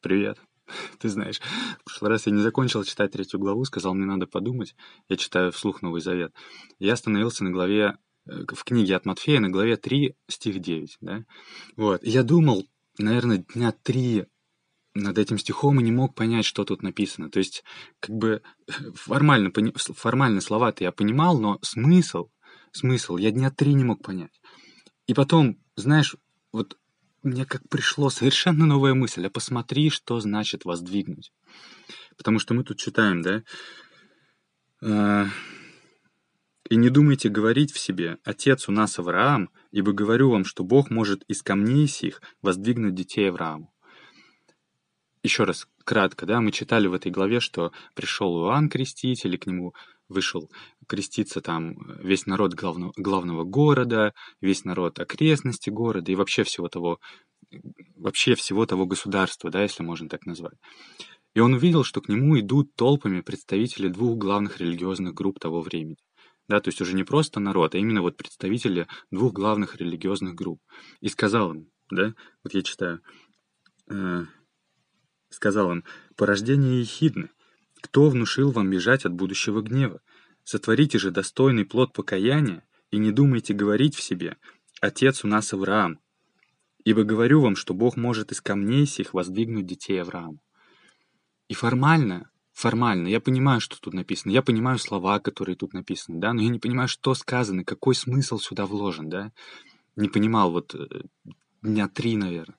[0.00, 0.40] Привет.
[0.98, 1.40] Ты знаешь,
[1.80, 4.74] в прошлый раз я не закончил читать третью главу, сказал, мне надо подумать.
[5.10, 6.32] Я читаю вслух Новый Завет.
[6.78, 11.24] Я остановился на главе, э, в книге от Матфея, на главе 3, стих 9, да?
[11.76, 12.02] Вот.
[12.02, 12.66] Я думал,
[12.98, 14.24] наверное, дня три
[14.94, 17.30] над этим стихом и не мог понять, что тут написано.
[17.30, 17.62] То есть,
[17.98, 18.40] как бы
[18.94, 22.30] формально, формально слова-то я понимал, но смысл,
[22.72, 24.40] смысл я дня три не мог понять.
[25.06, 26.16] И потом, знаешь,
[26.52, 26.78] вот
[27.22, 31.32] мне как пришло совершенно новая мысль, а посмотри, что значит воздвигнуть.
[32.16, 33.42] Потому что мы тут читаем, да?
[34.82, 35.26] А,
[36.68, 40.88] «И не думайте говорить в себе, Отец у нас Авраам, ибо говорю вам, что Бог
[40.88, 43.72] может из камней сих воздвигнуть детей Аврааму».
[45.22, 49.46] Еще раз, кратко, да, мы читали в этой главе, что пришел Иоанн Креститель, и к
[49.46, 49.74] нему
[50.10, 50.50] вышел
[50.86, 56.98] креститься там весь народ главного, главного города, весь народ окрестности города и вообще всего того,
[57.96, 60.58] вообще всего того государства, да, если можно так назвать.
[61.34, 65.96] И он увидел, что к нему идут толпами представители двух главных религиозных групп того времени.
[66.48, 70.60] Да, то есть уже не просто народ, а именно вот представители двух главных религиозных групп.
[71.00, 73.00] И сказал им, да, вот я читаю,
[73.88, 74.24] э,
[75.28, 75.84] сказал им,
[76.16, 77.30] порождение ехидны,
[77.80, 80.00] кто внушил вам бежать от будущего гнева?
[80.50, 84.36] Сотворите же достойный плод покаяния и не думайте говорить в себе
[84.80, 86.00] «Отец у нас Авраам».
[86.82, 90.42] Ибо говорю вам, что Бог может из камней сих воздвигнуть детей Аврааму.
[91.46, 96.32] И формально, формально, я понимаю, что тут написано, я понимаю слова, которые тут написаны, да,
[96.32, 99.30] но я не понимаю, что сказано, какой смысл сюда вложен, да.
[99.94, 101.02] Не понимал вот э,
[101.62, 102.58] дня три, наверное.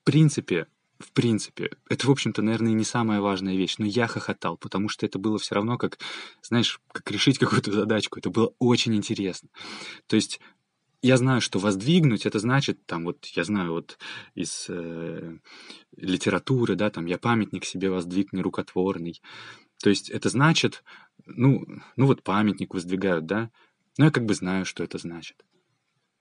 [0.00, 0.66] В принципе,
[0.98, 5.04] в принципе, это, в общем-то, наверное, не самая важная вещь, но я хохотал, потому что
[5.06, 5.98] это было все равно как,
[6.42, 8.18] знаешь, как решить какую-то задачку.
[8.18, 9.48] Это было очень интересно.
[10.06, 10.40] То есть
[11.02, 13.98] я знаю, что воздвигнуть это значит, там вот, я знаю вот
[14.34, 15.36] из э,
[15.96, 19.20] литературы, да, там я памятник себе воздвиг нерукотворный.
[19.82, 20.82] То есть это значит,
[21.26, 23.50] ну, ну вот памятник воздвигают, да,
[23.98, 25.44] но я как бы знаю, что это значит.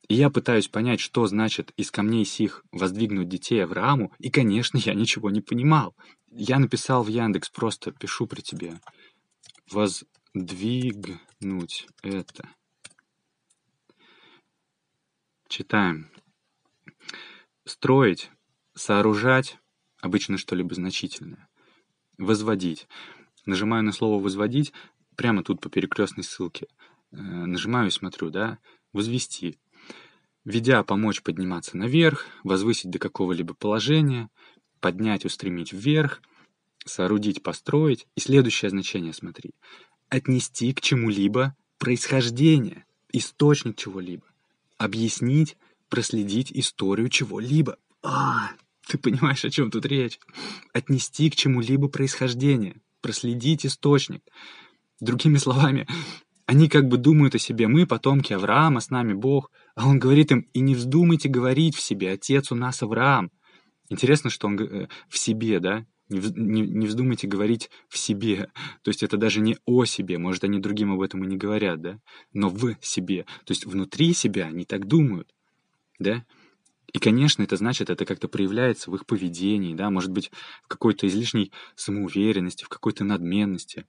[0.08, 4.94] И я пытаюсь понять, что значит из камней сих воздвигнуть детей Аврааму, и, конечно, я
[4.94, 5.96] ничего не понимал.
[6.30, 8.80] Я написал в Яндекс, просто пишу при тебе.
[9.72, 12.50] Воздвигнуть это.
[15.47, 16.09] Читаем.
[17.66, 18.30] Строить,
[18.75, 19.58] сооружать,
[20.02, 21.47] обычно что-либо значительное.
[22.18, 22.88] Возводить.
[23.46, 24.74] Нажимаю на слово «возводить»,
[25.16, 26.68] прямо тут по перекрестной ссылке.
[27.12, 28.59] Э, нажимаю и смотрю, да,
[28.94, 29.59] «возвести»,
[30.46, 34.30] ведя помочь подниматься наверх, возвысить до какого-либо положения,
[34.80, 36.22] поднять, устремить вверх,
[36.86, 38.08] соорудить, построить.
[38.16, 39.52] И следующее значение, смотри.
[40.09, 44.26] Отнести к чему-либо происхождение, источник чего-либо.
[44.78, 45.58] Объяснить,
[45.90, 47.78] проследить историю чего-либо.
[48.02, 48.52] А,
[48.88, 50.20] ты понимаешь, о чем тут речь?
[50.74, 54.24] Отнести к чему-либо происхождение, проследить источник.
[55.00, 55.88] Другими словами,
[56.46, 59.52] они как бы думают о себе, мы потомки Авраама, с нами Бог.
[59.76, 63.31] А он говорит им, и не вздумайте говорить в себе, отец у нас Авраам.
[63.90, 65.86] Интересно, что он э, в себе, да?
[66.09, 68.50] Не, не, не вздумайте говорить в себе.
[68.84, 70.18] То есть это даже не о себе.
[70.18, 72.00] Может, они другим об этом и не говорят, да?
[72.34, 73.24] Но в себе.
[73.46, 75.34] То есть внутри себя они так думают,
[75.98, 76.26] да?
[76.92, 80.32] И, конечно, это значит, это как-то проявляется в их поведении, да, может быть,
[80.64, 83.88] в какой-то излишней самоуверенности, в какой-то надменности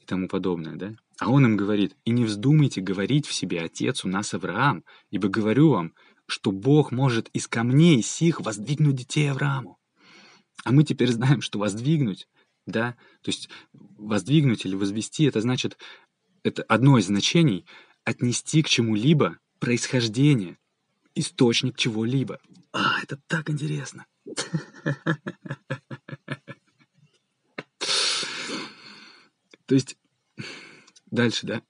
[0.00, 0.94] и тому подобное, да.
[1.18, 5.28] А он им говорит, «И не вздумайте говорить в себе, Отец у нас Авраам, ибо
[5.28, 5.94] говорю вам,
[6.26, 9.78] что Бог может из камней сих воздвигнуть детей Аврааму».
[10.64, 12.28] А мы теперь знаем, что воздвигнуть,
[12.66, 15.78] да, то есть воздвигнуть или возвести, это значит,
[16.42, 17.66] это одно из значений—
[18.04, 20.58] отнести к чему-либо происхождение,
[21.14, 22.38] источник чего-либо.
[22.72, 24.06] А, это так интересно.
[29.66, 29.96] То есть
[31.16, 31.62] Дальше, да,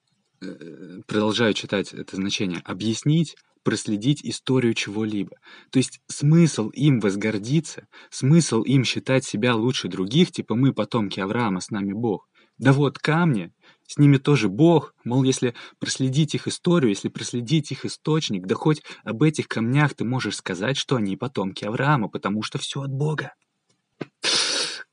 [0.42, 2.60] э, продолжаю читать это значение.
[2.64, 5.36] Объяснить, проследить историю чего-либо.
[5.70, 11.60] То есть смысл им возгордиться, смысл им считать себя лучше других, типа мы потомки Авраама,
[11.60, 12.28] с нами Бог.
[12.58, 13.52] Да вот камни,
[13.86, 18.82] с ними тоже Бог, мол, если проследить их историю, если проследить их источник, да хоть
[19.04, 23.32] об этих камнях ты можешь сказать, что они потомки Авраама, потому что все от Бога.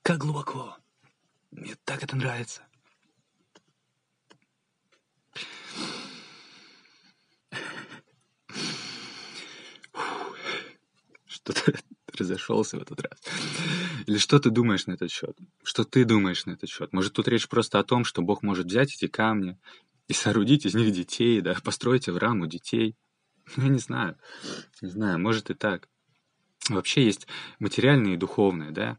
[0.03, 0.77] Как глубоко.
[1.49, 2.61] Мне так это нравится.
[11.43, 11.77] Что-то
[12.17, 13.19] разошелся в этот раз.
[14.07, 15.37] Или что ты думаешь на этот счет?
[15.63, 16.93] Что ты думаешь на этот счет?
[16.93, 19.57] Может, тут речь просто о том, что Бог может взять эти камни
[20.07, 22.95] и соорудить из них детей, да, построить в раму детей?
[23.55, 24.17] Ну, я не знаю.
[24.81, 25.89] Не знаю, может и так.
[26.69, 27.27] вообще есть
[27.59, 28.97] материальное и духовное, да.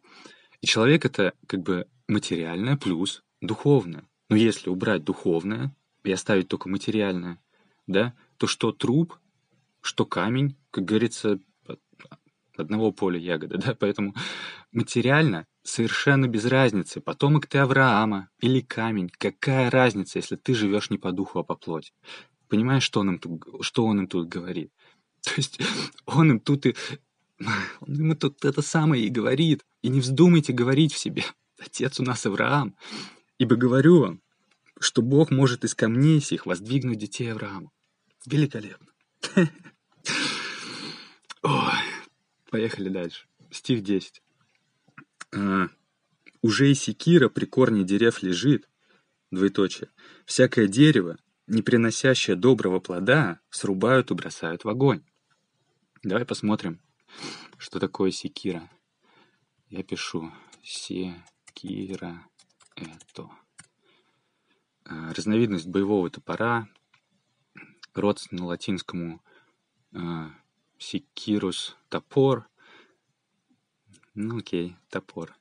[0.61, 4.05] И человек— это как бы материальное плюс духовное.
[4.29, 7.39] Но если убрать духовное и оставить только материальное,
[7.87, 9.19] да, то что труп,
[9.83, 11.39] что камень, как говорится,
[12.57, 14.15] одного поля ягода, да, поэтому
[14.73, 20.99] материально совершенно без разницы, потомок ты Авраама или камень, какая разница, если ты живешь не
[20.99, 21.93] по духу, а по плоти.
[22.49, 24.71] Понимаешь, что он им тут, что он им тут говорит?
[25.23, 25.59] То есть
[26.07, 26.75] он им тут и...
[27.81, 29.65] Он им тут это самое и говорит.
[29.83, 31.25] И не вздумайте говорить в себе.
[31.59, 32.77] Отец у нас Авраам.
[33.39, 34.21] Ибо говорю вам,
[34.79, 37.71] что Бог может из камней сих воздвигнуть детей Авраама.
[38.25, 38.87] Великолепно.
[41.43, 41.79] Ой,
[42.55, 43.27] поехали дальше.
[43.51, 44.23] Стих 10.
[45.35, 45.67] А,
[46.41, 48.69] «Уже и секира при корне дерев лежит,
[49.33, 49.91] двоеточие,
[50.25, 51.19] всякое дерево,
[51.49, 55.03] не приносящее доброго плода, срубают и бросают в огонь».
[56.05, 56.79] Давай посмотрим,
[57.59, 58.71] что такое секира.
[59.69, 62.25] Я пишу секира
[62.77, 63.31] это.
[64.85, 66.69] А, разновидность боевого топора,
[67.95, 69.21] родственно латинскому
[69.93, 69.99] э,
[70.85, 72.47] секирус топор.
[74.15, 75.37] Ну окей, топор.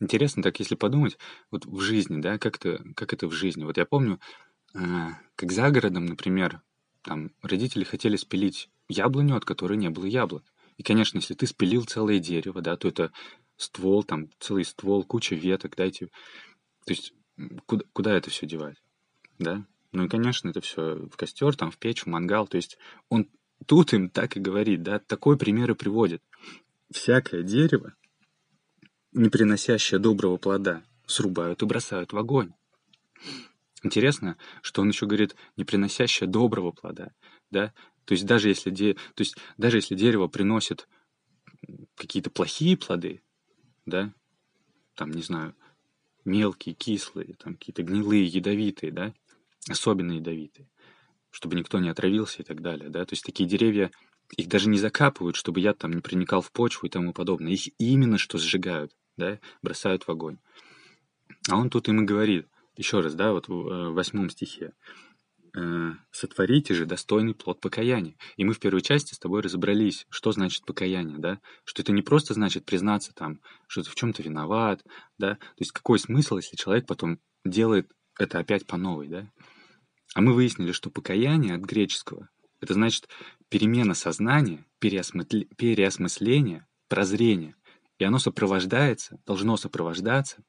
[0.00, 1.16] Интересно, так если подумать,
[1.50, 3.64] вот в жизни, да, как это, как это в жизни.
[3.64, 4.18] Вот я помню,
[4.74, 6.60] э, как за городом, например,
[7.02, 10.44] там родители хотели спилить яблоню, от которой не было яблок.
[10.76, 13.12] И, конечно, если ты спилил целое дерево, да, то это
[13.56, 16.06] ствол, там целый ствол, куча веток, да, эти...
[16.84, 17.14] То есть
[17.66, 18.82] куда, куда это все девать,
[19.38, 19.64] да?
[19.92, 22.48] Ну и, конечно, это все в костер, там, в печь, в мангал.
[22.48, 23.28] То есть он
[23.62, 26.22] тут им так и говорит, да, такой пример и приводит.
[26.90, 27.94] Всякое дерево,
[29.12, 32.52] не приносящее доброго плода, срубают и бросают в огонь.
[33.82, 37.12] Интересно, что он еще говорит, не приносящее доброго плода,
[37.50, 37.72] да,
[38.04, 38.94] то есть даже если, де...
[38.94, 40.88] то есть даже если дерево приносит
[41.96, 43.22] какие-то плохие плоды,
[43.86, 44.12] да,
[44.94, 45.54] там, не знаю,
[46.24, 49.14] мелкие, кислые, там какие-то гнилые, ядовитые, да,
[49.68, 50.68] особенно ядовитые,
[51.32, 53.90] чтобы никто не отравился и так далее, да, то есть такие деревья,
[54.36, 57.68] их даже не закапывают, чтобы яд там не проникал в почву и тому подобное, их
[57.78, 60.38] именно что сжигают, да, бросают в огонь.
[61.50, 62.46] А он тут им и говорит,
[62.76, 64.72] еще раз, да, вот в э, восьмом стихе,
[65.56, 68.16] э, сотворите же достойный плод покаяния.
[68.36, 71.40] И мы в первой части с тобой разобрались, что значит покаяние, да?
[71.64, 74.84] Что это не просто значит признаться там, что ты в чем-то виноват,
[75.18, 75.34] да?
[75.34, 79.30] То есть какой смысл, если человек потом делает это опять по новой, да?
[80.14, 82.28] А мы выяснили, что покаяние от греческого—
[82.60, 83.08] это значит
[83.48, 87.54] перемена сознания, переосмысление, прозрение.
[87.98, 90.44] И оно сопровождается, должно сопровождаться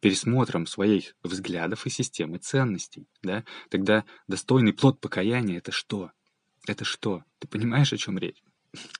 [0.00, 3.08] пересмотром своих взглядов и системы ценностей.
[3.22, 3.44] Да?
[3.70, 6.12] Тогда достойный плод покаяния— это что?
[6.66, 7.24] Это что?
[7.38, 8.42] Ты понимаешь, о чем речь?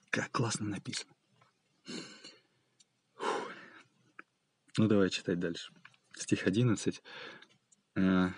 [0.09, 1.13] Как классно написано.
[3.15, 3.51] Фух.
[4.77, 5.71] Ну, давай читать дальше.
[6.15, 7.01] Стих 11.
[7.95, 8.29] Э,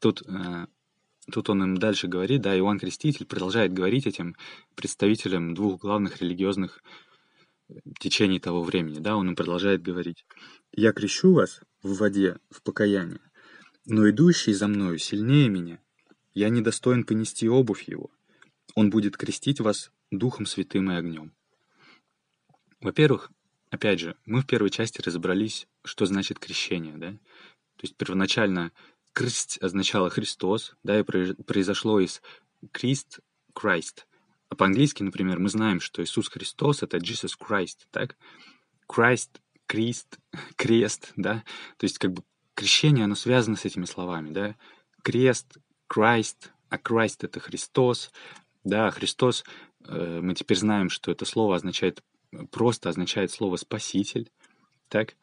[0.00, 0.66] тут, э,
[1.30, 4.36] тут он им дальше говорит, да, Иоанн Креститель продолжает говорить этим
[4.74, 6.82] представителям двух главных религиозных
[7.98, 10.24] течение того времени, да, он им продолжает говорить.
[10.72, 13.20] «Я крещу вас в воде, в покаяние,
[13.86, 15.80] но идущий за мною сильнее меня.
[16.34, 18.10] Я недостоин понести обувь его.
[18.74, 21.32] Он будет крестить вас Духом Святым и огнем».
[22.80, 23.30] Во-первых,
[23.70, 27.12] опять же, мы в первой части разобрались, что значит крещение, да?
[27.12, 28.72] То есть первоначально
[29.16, 32.20] крсть означало Христос, да, и произошло из
[32.70, 33.20] Крист,
[33.54, 34.04] Christ,
[34.50, 38.18] а по-английски, например, мы знаем, что Иисус Христос— это Jesus Christ, так?
[38.86, 40.18] Christ, Крест,
[40.56, 41.44] крест, да?
[41.78, 42.22] То есть как бы
[42.54, 44.54] крещение, оно связано с этими словами, да?
[45.02, 45.56] Крест,
[45.92, 48.12] Christ, а Christ— это Христос,
[48.64, 48.90] да?
[48.90, 49.46] Христос,
[49.86, 52.04] э, мы теперь знаем, что это слово означает,
[52.50, 54.30] просто означает слово «спаситель»,
[54.88, 55.16] так?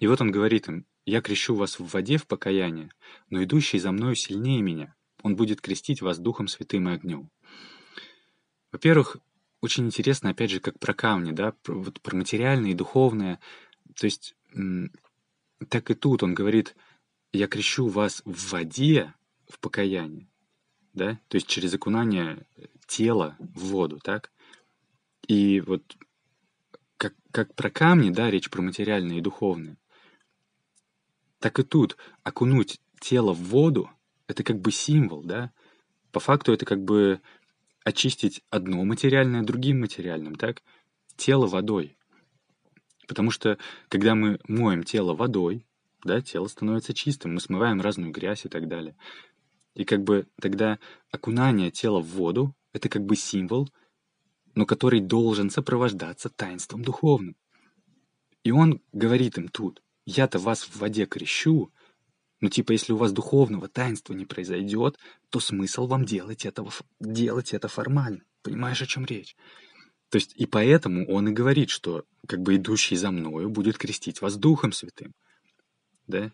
[0.00, 2.92] И вот он говорит им, «Я крещу вас в воде в покаяние,
[3.30, 4.94] но идущий за мною сильнее меня.
[5.24, 7.30] Он будет крестить вас Духом Святым и огнем».
[8.70, 9.16] Во-первых,
[9.60, 13.40] очень интересно, опять же, как про камни, да, про, вот про материальное и духовное.
[13.96, 14.36] То есть,
[15.68, 16.76] так и тут он говорит,
[17.32, 19.12] я крещу вас в воде
[19.48, 20.30] в покаянии,
[20.92, 22.46] да, то есть через окунание
[22.86, 24.30] тела в воду, так?
[25.26, 25.82] И вот
[26.96, 29.76] как, как про камни, да, речь про материальное и духовное,
[31.40, 33.90] так и тут окунуть тело в воду—
[34.28, 35.52] это как бы символ, да?
[36.12, 37.20] По факту это как бы
[37.84, 40.62] очистить одно материальное другим материальным, так?
[41.16, 41.96] Тело водой.
[43.08, 45.66] Потому что, когда мы моем тело водой,
[46.04, 48.96] да, тело становится чистым, мы смываем разную грязь и так далее.
[49.74, 50.78] И как бы тогда
[51.10, 53.68] окунание тела в воду— это как бы символ
[54.54, 57.36] но который должен сопровождаться таинством духовным.
[58.42, 61.72] И он говорит им тут, я-то вас в воде крещу,
[62.40, 64.98] но типа если у вас духовного таинства не произойдет,
[65.28, 68.22] то смысл вам делать, этого, делать это формально.
[68.42, 69.36] Понимаешь, о чем речь?
[70.08, 74.20] То есть и поэтому он и говорит, что как бы идущий за мною будет крестить
[74.20, 75.14] вас Духом Святым.
[76.06, 76.32] Да?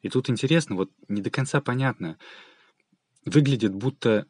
[0.00, 2.18] И тут интересно, вот не до конца понятно,
[3.24, 4.26] выглядит будто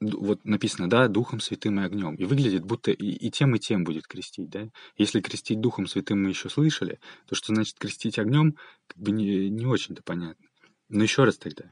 [0.00, 2.14] вот написано, да, Духом Святым и огнем.
[2.16, 4.68] И выглядит, будто и, и тем, и тем будет крестить, да.
[4.96, 9.48] Если крестить Духом Святым мы еще слышали, то что значит крестить огнем, как бы не,
[9.48, 10.46] не очень-то понятно.
[10.88, 11.64] Но еще раз тогда.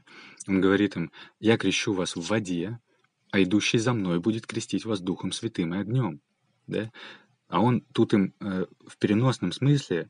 [0.47, 2.79] Он говорит им, я крещу вас в воде,
[3.31, 6.21] а идущий за мной будет крестить вас Духом Святым и огнем.
[6.67, 6.91] Да?
[7.47, 10.09] А он тут им э, в переносном смысле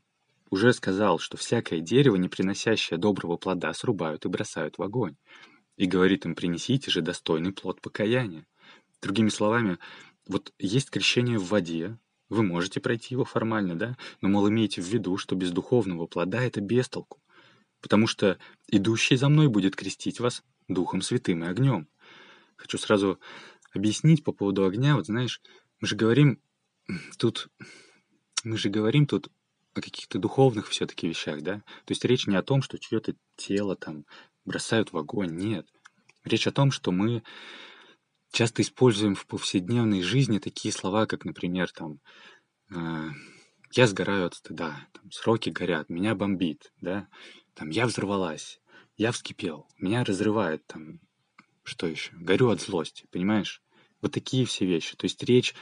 [0.50, 5.16] уже сказал, что всякое дерево, не приносящее доброго плода, срубают и бросают в огонь
[5.76, 8.46] и говорит им, принесите же достойный плод покаяния.
[9.02, 9.78] Другими словами,
[10.26, 14.86] вот есть крещение в воде, вы можете пройти его формально, да, но, мол, имейте в
[14.86, 17.20] виду, что без духовного плода это бестолку,
[17.80, 21.86] потому что идущий за мной будет крестить вас Духом Святым и огнем.
[22.56, 23.20] Хочу сразу
[23.72, 25.40] объяснить по поводу огня, вот знаешь,
[25.80, 26.40] мы же говорим
[27.18, 27.48] тут,
[28.42, 29.28] мы же говорим тут
[29.74, 31.58] о каких-то духовных все-таки вещах, да?
[31.84, 34.06] То есть речь не о том, что чье-то тело там
[34.46, 35.36] бросают в огонь.
[35.36, 35.66] Нет.
[36.24, 37.22] Речь о том, что мы
[38.32, 42.00] часто используем в повседневной жизни такие слова, как, например, там,
[42.74, 43.10] э,
[43.72, 47.08] я сгораю от стыда, там, сроки горят, меня бомбит, да,
[47.54, 48.60] там, я взорвалась,
[48.96, 51.00] я вскипел, меня разрывает, там,
[51.62, 53.62] что еще, горю от злости, понимаешь?
[54.00, 54.96] Вот такие все вещи.
[54.96, 55.54] То есть речь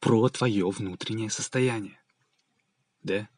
[0.00, 2.00] про твое внутреннее состояние,
[3.02, 3.28] да?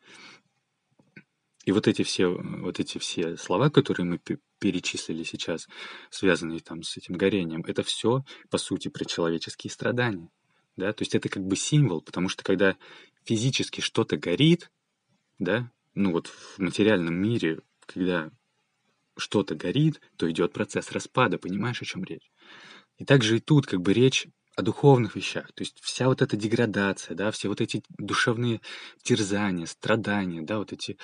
[1.68, 4.18] И вот эти все, вот эти все слова, которые мы
[4.58, 5.68] перечислили сейчас,
[6.08, 10.30] связанные там с этим горением, это все, по сути, про человеческие страдания.
[10.78, 10.94] Да?
[10.94, 12.74] То есть это как бы символ, потому что когда
[13.24, 14.70] физически что-то горит,
[15.38, 18.30] да, ну вот в материальном мире, когда
[19.18, 22.32] что-то горит, то идет процесс распада, понимаешь, о чем речь?
[22.96, 24.26] И также и тут как бы речь
[24.58, 25.52] о духовных вещах.
[25.52, 28.60] То есть вся вот эта деградация, да, все вот эти душевные
[29.02, 30.98] терзания, страдания, да, вот эти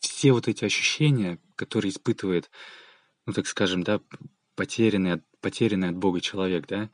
[0.00, 2.50] все вот эти ощущения, которые испытывает,
[3.26, 4.00] ну, так скажем, да,
[4.54, 6.90] потерянный, потерянный от Бога человек, да,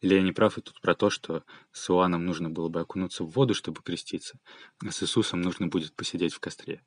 [0.00, 3.24] или я не прав и тут про то, что с Иоанном нужно было бы окунуться
[3.24, 4.38] в воду, чтобы креститься,
[4.84, 6.84] а с Иисусом нужно будет посидеть в костре?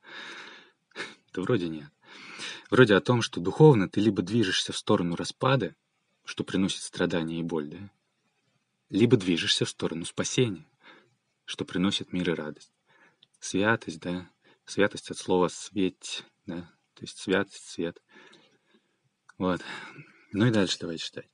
[1.33, 1.91] Да вроде нет.
[2.69, 5.75] Вроде о том, что духовно ты либо движешься в сторону распада,
[6.25, 7.91] что приносит страдания и боль, да,
[8.89, 10.65] либо движешься в сторону спасения,
[11.45, 12.71] что приносит мир и радость
[13.39, 14.29] святость, да,
[14.67, 16.61] святость от слова светь, да,
[16.93, 18.01] то есть святость, свет.
[19.37, 19.61] Вот.
[20.33, 21.27] Ну и дальше давай читать.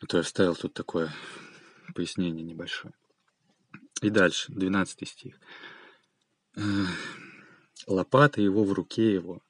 [0.00, 1.12] А то я вставил тут такое
[1.94, 2.94] пояснение небольшое.
[4.02, 5.40] И дальше, 12 стих.
[7.86, 9.42] Лопата его в руке его,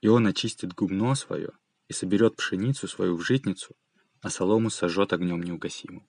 [0.00, 1.52] и он очистит гумно свое,
[1.88, 3.76] и соберет пшеницу свою в житницу,
[4.20, 6.08] а солому сожжет огнем неугасимым.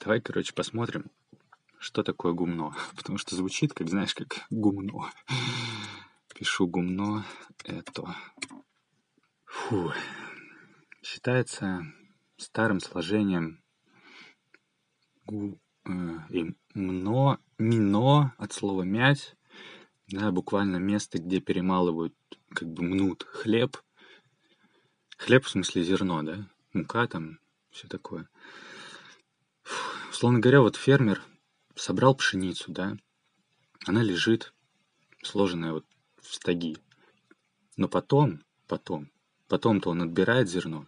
[0.00, 1.10] Давай, короче, посмотрим,
[1.80, 2.76] что такое гумно?
[2.96, 5.10] Потому что звучит, как, знаешь, как гумно.
[6.34, 7.24] Пишу гумно,
[7.64, 8.14] это...
[9.44, 9.92] Фу.
[11.02, 11.84] Считается
[12.36, 13.62] старым сложением
[15.26, 15.90] гу, э,
[16.30, 19.34] и мно, мино от слова мять,
[20.06, 22.14] да, буквально место, где перемалывают,
[22.54, 23.76] как бы мнут хлеб.
[25.16, 28.28] Хлеб в смысле зерно, да, мука там, все такое.
[29.62, 30.12] Фу.
[30.12, 31.22] Словно говоря, вот фермер
[31.80, 32.96] собрал пшеницу, да,
[33.86, 34.52] она лежит,
[35.22, 35.86] сложенная вот
[36.20, 36.76] в стаги.
[37.76, 39.10] Но потом, потом,
[39.48, 40.86] потом-то он отбирает зерно,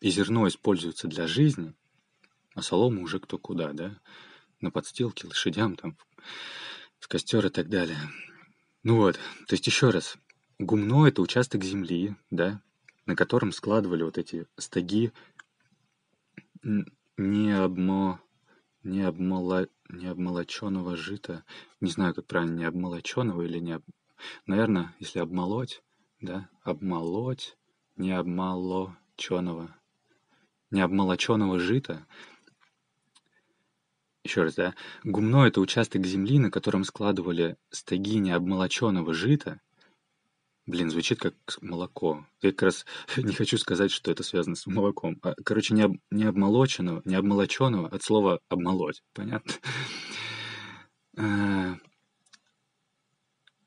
[0.00, 1.72] и зерно используется для жизни,
[2.54, 3.96] а солому уже кто куда, да,
[4.60, 5.96] на подстилке, лошадям, там,
[6.98, 7.98] в костер и так далее.
[8.82, 9.14] Ну вот,
[9.46, 10.16] то есть еще раз,
[10.58, 12.60] гумно— это участок земли, да,
[13.06, 15.12] на котором складывали вот эти стаги
[17.16, 18.20] не обмо
[18.84, 19.66] не, обмоло...
[19.94, 21.44] не обмолоченного жита.
[21.80, 23.72] Не знаю, как правильно, не обмолоченного или не...
[23.72, 23.82] Об...
[24.46, 25.82] Наверное, если обмолоть,
[26.20, 27.56] да, обмолоть,
[27.96, 29.74] не обмолоченного.
[30.70, 32.06] Не обмолоченного жита.
[34.24, 34.74] Еще раз, да.
[35.04, 39.60] Гумно— это участок земли, на котором складывали стаги необмолоченного жита,
[40.66, 42.26] Блин, звучит как молоко.
[42.40, 45.18] Я как раз не хочу сказать, что это связано с молоком.
[45.22, 49.02] А, короче, не, об, не обмолоченного, не обмолоченного от слова обмолоть.
[49.12, 49.52] Понятно?
[51.16, 51.76] А,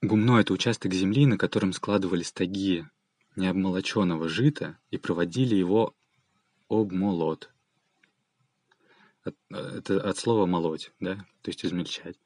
[0.02, 2.86] гумно— это участок земли, на котором складывали стаги
[3.38, 5.96] необмолоченного жита и проводили его
[6.68, 7.50] обмолот.
[9.50, 12.20] Это от слова молоть, да, то есть измельчать.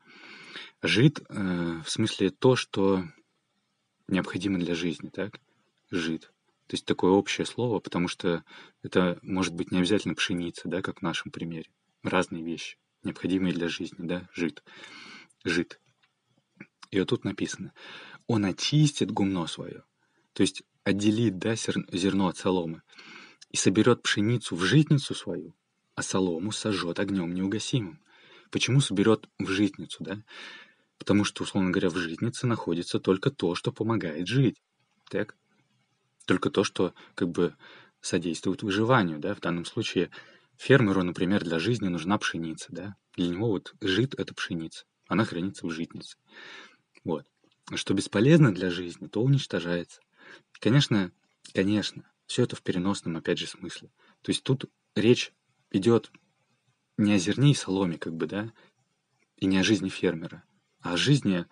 [0.82, 3.04] Жид э, в смысле то, что
[4.12, 5.40] необходимо для жизни, так?
[5.90, 6.32] Жид.
[6.68, 8.44] То есть такое общее слово, потому что
[8.84, 11.70] это может быть не обязательно пшеница, да, как в нашем примере.
[12.04, 14.64] Разные вещи, необходимые для жизни, да, жид.
[15.44, 15.80] Жид.
[16.92, 17.74] И вот тут написано,
[18.28, 19.84] он очистит гумно свое,
[20.34, 22.84] то есть отделит, да, зерно от соломы,
[23.50, 25.54] и соберет пшеницу в житницу свою,
[25.96, 28.00] а солому сожжет огнем неугасимым.
[28.50, 30.24] Почему соберет в житницу, да?
[31.02, 34.62] Потому что, условно говоря, в житнице находится только то, что помогает жить.
[35.10, 35.36] Так?
[36.28, 37.56] Только то, что как бы
[38.02, 39.34] содействует выживанию, да?
[39.34, 40.12] В данном случае
[40.58, 42.96] фермеру, например, для жизни нужна пшеница, да?
[43.16, 44.86] Для него вот жит— это пшеница.
[45.08, 46.18] Она хранится в житнице.
[47.04, 47.26] Вот.
[47.74, 50.02] Что бесполезно для жизни, то уничтожается.
[50.60, 51.12] Конечно,
[51.52, 53.90] конечно, все это в переносном, опять же, смысле.
[54.22, 55.34] То есть тут речь
[55.72, 56.12] идет
[56.98, 58.54] не о зерне и соломе, как бы, да,
[59.38, 60.44] и не о жизни фермера,
[60.82, 61.46] а жизни,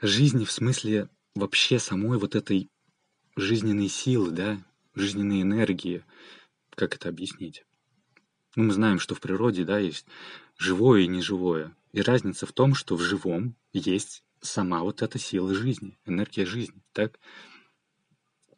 [0.00, 2.70] жизни в смысле вообще самой вот этой
[3.36, 4.58] жизненной силы, да,
[4.94, 6.04] жизненной энергии.
[6.70, 7.64] Как это объяснить?
[8.54, 10.06] Ну, мы знаем, что в природе, да, есть
[10.56, 11.76] живое и неживое.
[11.92, 16.82] И разница в том, что в живом есть сама вот эта сила жизни, энергия жизни,
[16.92, 17.18] так?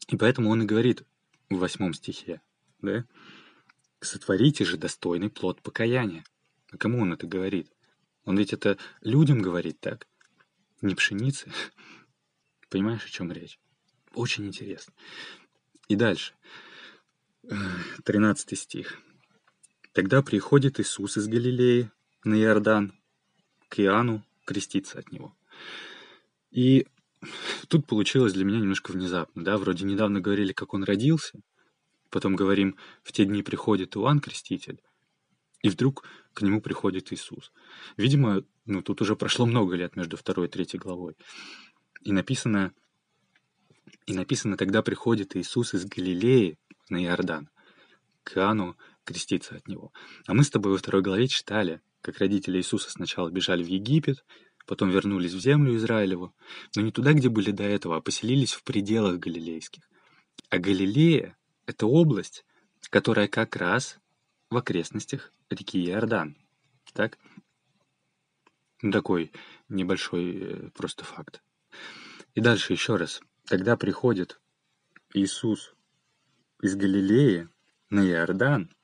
[0.08, 1.02] И поэтому он и говорит
[1.50, 2.40] в восьмом стихе,
[2.80, 3.04] да,
[4.00, 6.24] «Сотворите же достойный плод покаяния».
[6.70, 7.72] А кому он это говорит?
[8.28, 10.06] Он ведь это людям говорит так,
[10.82, 11.50] не пшенице.
[12.68, 13.58] Понимаешь, о чем речь?
[14.12, 14.92] Очень интересно.
[15.88, 16.34] И дальше.
[18.04, 18.98] Тринадцатый стих.
[19.94, 21.90] Тогда приходит Иисус из Галилеи
[22.22, 22.92] на Иордан
[23.70, 25.34] к Иоанну креститься от него.
[26.50, 26.86] И
[27.68, 31.40] тут получилось для меня немножко внезапно, да, вроде недавно говорили, как он родился,
[32.10, 34.82] потом говорим, в те дни приходит Иоанн Креститель,
[35.62, 36.04] и вдруг
[36.38, 37.50] к нему приходит Иисус.
[37.96, 41.16] Видимо, ну, тут уже прошло много лет между второй и третьей главой.
[42.02, 42.72] И написано,
[44.06, 46.56] и написано, тогда приходит Иисус из Галилеи
[46.90, 47.50] на Иордан,
[48.22, 49.92] к Иоанну креститься от него.
[50.28, 54.24] А мы с тобой во второй главе читали, как родители Иисуса сначала бежали в Египет,
[54.64, 56.32] потом вернулись в землю Израилеву,
[56.76, 59.82] но не туда, где были до этого, а поселились в пределах галилейских.
[60.50, 62.44] А Галилея— это область,
[62.90, 63.98] которая как раз
[64.50, 66.36] в окрестностях реки Иордан.
[66.92, 67.18] Так?
[68.82, 69.32] Ну, такой
[69.68, 71.42] небольшой э, просто факт.
[72.34, 73.20] И дальше еще раз.
[73.44, 74.40] Тогда приходит
[75.14, 75.74] Иисус
[76.62, 77.48] из Галилеи
[77.90, 78.74] на Иордан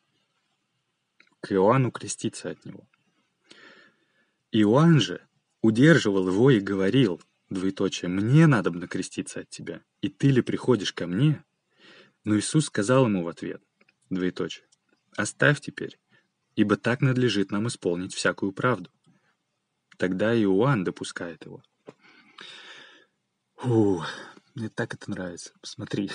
[1.40, 2.88] к Иоанну креститься от него.
[4.50, 5.26] Иоанн же
[5.60, 10.92] удерживал его и говорил, двоеточие, «Мне надо бы накреститься от тебя, и ты ли приходишь
[10.92, 11.44] ко мне?»
[12.24, 13.62] Но Иисус сказал ему в ответ,
[14.08, 14.66] двоеточие,
[15.16, 15.98] «Оставь теперь,
[16.56, 18.90] ибо так надлежит нам исполнить всякую правду».
[19.96, 21.62] Тогда Иоанн допускает его.
[23.56, 24.02] Фу,
[24.54, 25.52] мне так это нравится.
[25.60, 26.10] Посмотри,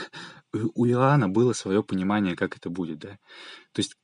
[0.51, 3.17] у Иоанна было свое понимание, как это будет, да?
[3.71, 3.95] То есть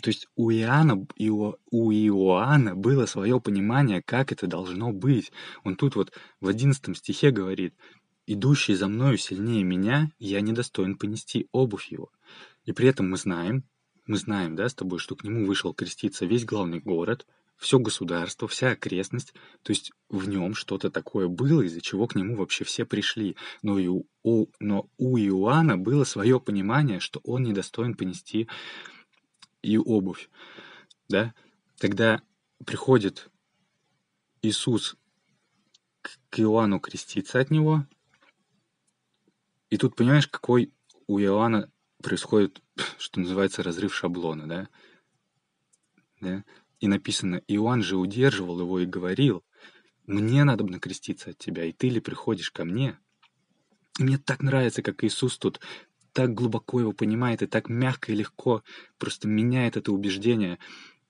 [0.00, 5.30] то есть у Иоанна, Ио, у Иоанна было свое понимание, как это должно быть.
[5.64, 7.74] Он тут вот в одиннадцатом стихе говорит,
[8.26, 12.10] «Идущий за мною сильнее меня, я недостоин понести обувь его».
[12.64, 13.64] И при этом мы знаем,
[14.06, 18.48] мы знаем, да, с тобой, что к нему вышел креститься весь главный город, все государство,
[18.48, 22.84] вся окрестность, то есть в нем что-то такое было, из-за чего к нему вообще все
[22.84, 23.36] пришли.
[23.62, 24.04] Но, и у,
[24.58, 28.48] но у Иоанна было свое понимание, что он недостоин понести
[29.62, 30.28] и обувь,
[31.08, 31.34] да,
[31.78, 32.20] тогда
[32.66, 33.30] приходит
[34.42, 34.96] Иисус
[36.02, 37.86] к Иоанну креститься от него,
[39.70, 40.72] и тут понимаешь, какой
[41.06, 41.71] у Иоанна
[42.02, 42.60] происходит,
[42.98, 44.68] что называется, разрыв шаблона, да?
[46.20, 46.44] да?
[46.80, 49.44] И написано, Иоанн же удерживал его и говорил,
[50.06, 52.98] мне надо накреститься от тебя, и ты ли приходишь ко мне?
[53.98, 55.60] И мне так нравится, как Иисус тут
[56.12, 58.62] так глубоко его понимает и так мягко и легко
[58.98, 60.58] просто меняет это убеждение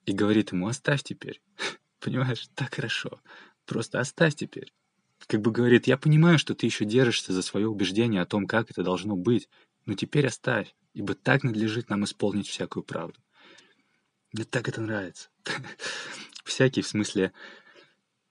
[0.07, 1.40] и говорит ему «оставь теперь».
[2.00, 3.20] Понимаешь, так хорошо.
[3.64, 4.72] Просто оставь теперь.
[5.26, 8.70] Как бы говорит, я понимаю, что ты еще держишься за свое убеждение о том, как
[8.70, 9.48] это должно быть,
[9.87, 13.18] но теперь оставь, ибо так надлежит нам исполнить всякую правду.
[14.33, 15.28] Мне так это нравится.
[16.44, 17.33] Всякий в смысле,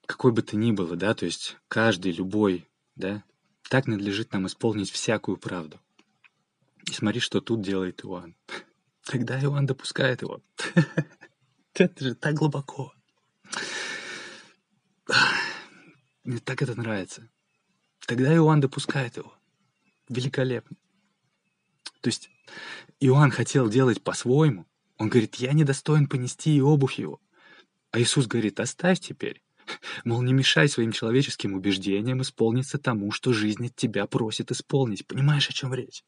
[0.06, 3.24] какой бы то ни было, да, то есть каждый, любой, да,
[3.70, 5.80] так надлежит нам исполнить всякую правду.
[6.90, 8.36] И смотри, что тут делает Иоанн.
[9.06, 10.42] Тогда Иоанн допускает его.
[11.74, 12.94] Это же так глубоко.
[16.24, 17.30] Мне так это нравится.
[18.06, 19.34] Тогда Иоанн допускает его.
[20.10, 20.78] Великолепно.
[22.02, 22.30] То есть
[23.00, 24.66] Иоанн хотел делать по-своему.
[24.98, 27.22] Он говорит, я недостоин понести и обувь его.
[27.92, 29.42] А Иисус говорит, оставь теперь.
[30.04, 35.08] Мол, не мешай своим человеческим убеждениям исполниться тому, что жизнь от тебя просит исполнить.
[35.08, 36.04] Понимаешь, о чем речь?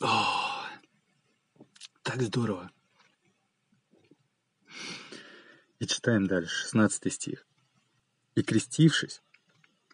[0.00, 0.64] О,
[2.02, 2.70] так здорово.
[5.80, 7.46] И читаем дальше, 16 стих.
[8.34, 9.22] «И крестившись,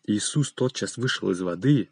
[0.07, 1.89] Иисус тотчас вышел из воды,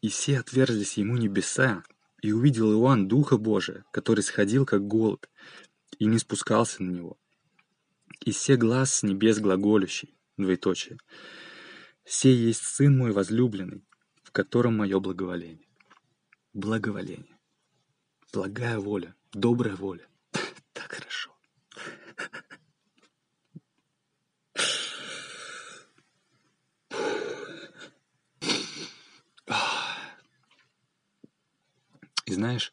[0.00, 1.84] и все отверзлись ему небеса,
[2.22, 5.26] и увидел Иоанн Духа Божия, который сходил, как голубь,
[5.98, 7.18] и не спускался на него.
[8.20, 10.98] И все глаз с небес глаголющий, двоеточие,
[12.06, 13.84] «Сей есть Сын мой возлюбленный,
[14.22, 15.68] в котором мое благоволение».
[16.52, 17.38] Благоволение.
[18.32, 20.06] Благая воля, добрая воля.
[20.72, 21.34] Так хорошо.
[32.26, 32.72] И знаешь,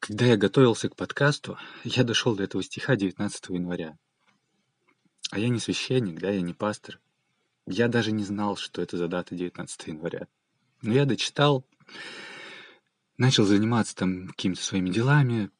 [0.00, 3.96] когда я готовился к подкасту, я дошел до этого стиха 19 января.
[5.30, 6.98] А я не священник, да, я не пастор.
[7.64, 10.26] Я даже не знал, что это за дата 19 января.
[10.80, 11.64] Но я дочитал,
[13.18, 15.50] начал заниматься там какими-то своими делами,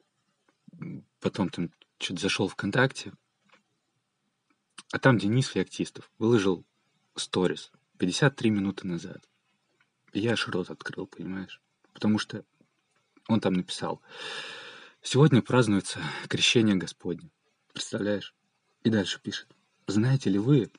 [1.21, 3.13] потом там что-то зашел ВКонтакте,
[4.91, 6.67] а там Денис Феоктистов выложил
[7.15, 9.23] сторис 53 минуты назад.
[10.13, 11.63] И я аж рот открыл, понимаешь?
[11.93, 12.45] Потому что
[13.29, 14.01] он там написал,
[15.03, 17.31] «Сегодня празднуется крещение Господне».
[17.73, 18.35] Представляешь?
[18.83, 19.49] И дальше пишет,
[19.87, 20.71] «Знаете ли вы,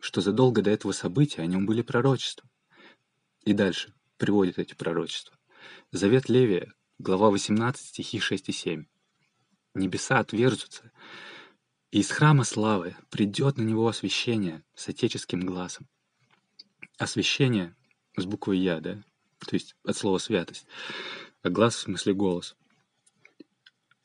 [0.00, 2.48] что задолго до этого события о нем были пророчества?»
[3.44, 5.36] И дальше приводит эти пророчества.
[5.92, 8.84] Завет Левия, глава 18, стихи 6 и 7.
[9.74, 10.90] «Небеса отверзутся,
[11.90, 15.88] и из храма славы придет на него освящение с отеческим глазом».
[16.98, 17.76] Освящение
[18.16, 19.02] с буквой «Я», да?
[19.46, 20.66] То есть от слова «святость»
[21.46, 22.56] а глаз в смысле голос.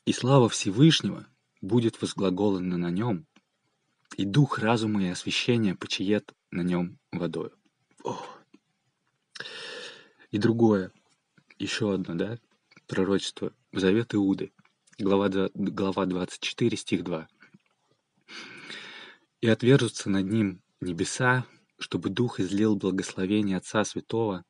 [0.06, 1.26] И слава Всевышнего
[1.60, 3.26] будет возглаголана на нем,
[4.16, 7.52] и дух разума и освящения почиет на нем водою.
[8.04, 8.24] О.
[10.30, 10.92] И другое,
[11.58, 12.38] еще одно, да,
[12.86, 14.52] пророчество, Завет Иуды,
[15.00, 17.28] глава, глава 24, стих 2.
[19.42, 21.48] «И отвержутся над ним небеса,
[21.80, 24.46] чтобы Дух излил благословение Отца Святого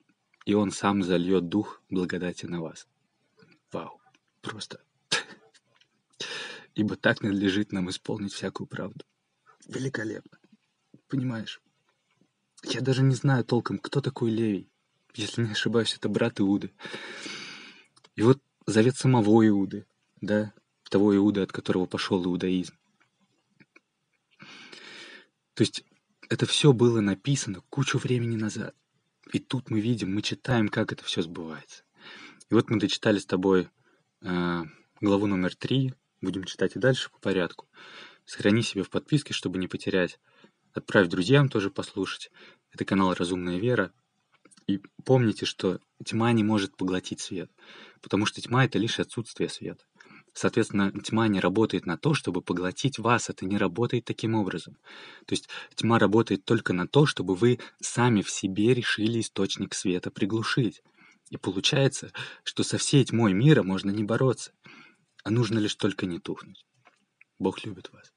[0.45, 2.87] и Он сам зальет дух благодати на вас.
[3.71, 3.99] Вау,
[4.41, 4.81] просто.
[6.75, 9.05] Ибо так надлежит нам исполнить всякую правду.
[9.67, 10.37] Великолепно.
[11.07, 11.61] Понимаешь?
[12.63, 14.69] Я даже не знаю толком, кто такой Левий.
[15.13, 16.71] Если не ошибаюсь, это брат Иуды.
[18.15, 19.85] И вот завет самого Иуды,
[20.21, 20.53] да,
[20.89, 22.75] того Иуды, от которого пошел иудаизм.
[25.53, 25.83] То есть
[26.29, 28.75] это все было написано кучу времени назад.
[29.31, 31.83] И тут мы видим, мы читаем, как это все сбывается.
[32.49, 33.69] И вот мы дочитали с тобой
[34.21, 34.63] э,
[34.99, 35.93] главу номер три.
[36.21, 37.67] Будем читать и дальше по порядку.
[38.25, 40.19] Сохрани себе в подписке, чтобы не потерять.
[40.73, 42.31] Отправь друзьям тоже послушать.
[42.71, 43.93] Это канал «Разумная вера».
[44.67, 47.51] И помните, что тьма не может поглотить свет,
[48.01, 49.83] потому что тьма— это лишь отсутствие света.
[50.33, 54.77] Соответственно, тьма не работает на то, чтобы поглотить вас, это не работает таким образом.
[55.25, 60.09] То есть тьма работает только на то, чтобы вы сами в себе решили источник света
[60.09, 60.81] приглушить.
[61.29, 62.11] И получается,
[62.43, 64.51] что со всей тьмой мира можно не бороться,
[65.23, 66.65] а нужно лишь только не тухнуть.
[67.37, 68.13] Бог любит вас.